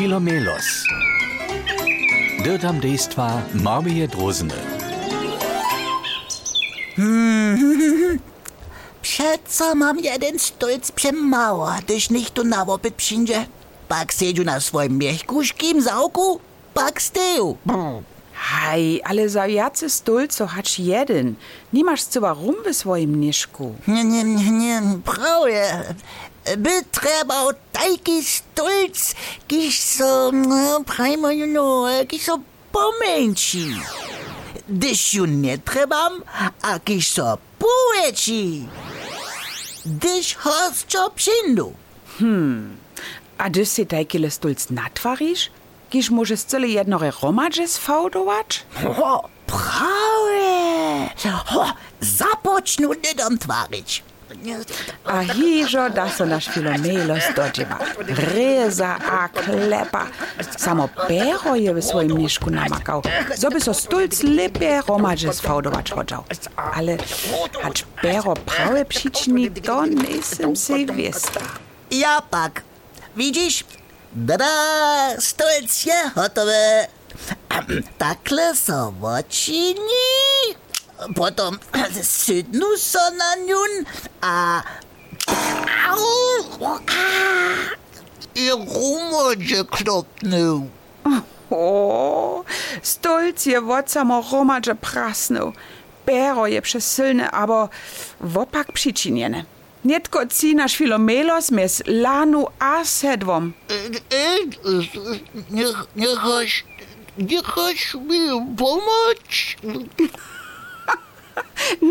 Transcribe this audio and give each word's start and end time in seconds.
Filomelos. 0.00 0.88
Dirtam 2.44 2.80
dejstva 2.80 3.42
Marmije 3.54 4.08
Drozene. 4.08 4.54
Przeco 9.02 9.74
mam 9.74 9.98
jeden 9.98 10.38
stolc 10.38 10.92
przemało, 10.92 11.68
gdyż 11.84 12.10
nicht 12.10 12.32
tu 12.32 12.44
na 12.44 12.64
łopyt 12.64 12.94
przyjdzie. 12.94 13.46
Pak 13.88 14.12
siedzi 14.12 14.44
na 14.44 14.60
swoim 14.60 14.98
miechkuszkim 14.98 15.82
załku, 15.82 16.40
pak 16.74 17.02
steju. 17.02 17.56
Hej, 18.32 19.00
ale 19.04 19.28
za 19.28 19.46
jacy 19.46 19.90
stulco 19.90 20.46
hacz 20.46 20.78
jeden. 20.78 21.34
Nie 21.72 21.84
masz 21.84 22.02
cyła 22.02 22.32
rum 22.32 22.56
w 22.64 22.76
swoim 22.76 23.20
niszku. 23.20 23.74
Nie, 23.88 24.04
nie, 24.04 24.24
nie, 24.24 24.50
nie, 24.50 24.82
prawie. 25.04 25.84
By 26.56 26.70
trzeba 26.90 27.44
taki 27.80 28.24
stolc, 28.24 29.14
kiż 29.48 29.80
so, 29.80 30.30
no, 30.32 30.84
prajmo, 30.84 31.28
no, 31.46 31.86
kiż 32.08 32.22
so 32.22 32.38
pomęci. 32.72 33.66
Gdyż 34.68 35.14
ju 35.14 35.26
nie 35.26 35.58
trzebam, 35.58 36.22
a 36.62 36.78
kiż 36.78 37.08
so 37.12 37.38
półeci. 37.58 38.68
Gdyż 39.86 40.34
hostczo 40.34 41.10
przyndu. 41.10 41.72
A 43.38 43.50
gdyż 43.50 43.68
si 43.68 43.86
tajkile 43.86 44.30
stulc 44.30 44.70
natwarisz? 44.70 45.50
Kiż 45.90 46.10
możesz 46.10 46.40
cyle 46.40 46.68
jednore 46.68 47.12
romadże 47.22 47.68
sfałdować? 47.68 48.64
Ho, 48.96 49.28
prawie. 49.46 51.10
Ho, 51.46 51.72
zapocznu 52.00 52.90
twarić. 53.40 54.02
A 54.02 54.09
hižo 55.22 55.88
da 55.88 56.08
so 56.08 56.24
naš 56.24 56.48
filomelos 56.48 57.22
dođeva. 57.36 57.78
Reza 58.08 58.96
a 59.10 59.28
klepa. 59.28 60.06
Samo 60.58 60.88
pero 61.08 61.54
je 61.54 61.74
v 61.74 61.82
svojim 61.82 62.16
nišku 62.16 62.50
namakał. 62.50 63.02
So 63.36 63.50
by 63.50 63.60
so 63.60 63.74
stulc 63.74 64.22
lepe 64.22 64.82
sfałdować 65.32 65.90
chodzał. 65.90 66.24
Ale 66.74 66.96
hacz 67.62 67.84
pero 68.02 68.34
prawe 68.34 68.84
przyczyni, 68.84 69.50
to 69.50 69.86
nisem 69.86 70.56
se. 70.56 70.74
Ja 71.90 72.22
pak. 72.30 72.62
Widzisz? 73.16 73.64
Dada, 74.12 74.46
stolc 75.18 75.86
je 75.86 76.10
gotowe. 76.14 76.86
Takle 77.98 78.54
so 78.54 78.94
očini, 79.02 80.54
potom 81.14 81.58
sydnu 82.02 82.76
so 82.76 83.10
na 83.10 83.34
a... 84.20 84.62
Au! 85.88 86.66
A! 86.66 86.78
I 88.34 88.50
rumođe 88.50 89.64
klopnu. 89.70 90.66
O, 91.50 92.44
stolc 92.82 93.46
je 93.46 93.60
wot 93.60 93.90
samo 93.90 94.24
romadže 94.32 94.74
prasnął. 94.74 95.52
Pero 96.04 96.46
je 96.46 96.62
przesilny, 96.62 97.30
abo 97.30 97.68
wopak 98.20 98.72
przycziniene. 98.72 99.44
Nietko 99.84 100.26
ci 100.26 100.54
nasz 100.54 100.76
filomelos 100.76 101.50
mes 101.50 101.82
lanu 101.86 102.46
a 102.58 102.84
sedwom. 102.84 103.52
Nie, 105.50 105.64
nie 105.96 106.16
chcesz, 106.16 106.64
nie 107.18 107.42
chcesz 107.42 107.94
mi 107.94 108.20
pomóc? 108.56 109.30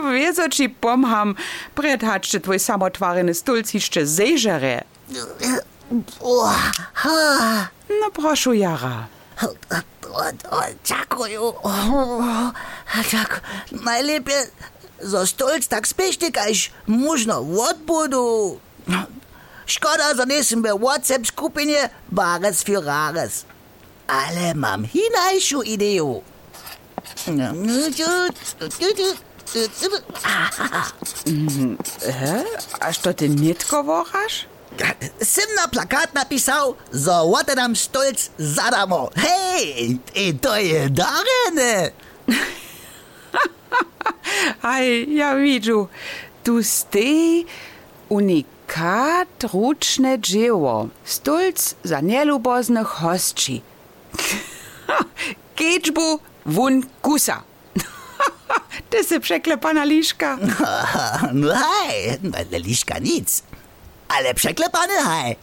Vezoči 0.00 0.68
pomham, 0.68 1.36
predhač, 1.76 2.30
če 2.32 2.40
tvoj 2.46 2.58
samotvarjeni 2.62 3.34
stolc 3.34 3.74
išče 3.74 4.04
zežere. 4.06 4.82
No, 7.90 8.08
prošu, 8.14 8.54
Jara. 8.54 9.08
Čakajo, 10.84 11.54
čak, 13.10 13.42
najlepše 13.70 14.40
za 15.00 15.26
stolc 15.26 15.66
tak 15.66 15.86
spešti, 15.86 16.32
kajš 16.32 16.70
možno 16.86 17.40
v 17.42 17.58
odbodu. 17.70 18.58
Škoda, 19.66 20.14
da 20.14 20.24
nisem 20.24 20.62
v 20.62 20.74
WhatsApp 20.74 21.26
skupini 21.26 21.78
Bares 22.10 22.64
für 22.66 22.82
Rares. 22.82 23.46
Ale 24.10 24.54
mam 24.54 24.82
hinajšu 24.84 25.62
idejo. 25.62 26.22
Mhm. 31.26 31.74
A 32.80 32.92
što 32.92 33.12
ti 33.12 33.28
netko 33.28 33.82
vohaš? 33.82 34.46
Ja, 34.78 34.86
sem 35.20 35.44
na 35.56 35.68
plakat 35.72 36.14
napisal, 36.14 36.74
zavote 36.90 37.54
nam 37.54 37.74
štolc 37.74 38.30
zaramo. 38.38 39.08
Hej, 39.14 39.96
in 40.14 40.38
to 40.38 40.54
je 40.54 40.88
darene. 40.88 41.90
Aj, 44.62 45.04
ja 45.08 45.32
vidu, 45.32 45.88
tu 46.42 46.62
ste 46.62 47.44
unikat 48.08 49.44
ručne 49.52 50.18
dževo, 50.18 50.88
stolc 51.04 51.74
za 51.82 52.00
neljuboznih 52.00 52.86
hostči. 52.86 53.60
Kečbu 55.58 56.18
vun 56.44 56.84
kusa. 57.00 57.49
Ty 58.90 59.04
se 59.04 59.20
przeklepana 59.20 59.84
liszka. 59.84 60.38
No 61.32 61.54
hej, 61.54 62.18
no 62.22 62.58
liszka 62.58 62.98
nic. 62.98 63.42
Ale 64.08 64.34
przeklepany 64.34 64.92
hej. 65.04 65.36